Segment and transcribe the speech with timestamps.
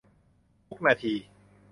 [0.67, 1.13] ทุกนาที